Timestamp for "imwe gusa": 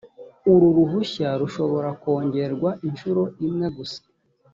3.47-4.01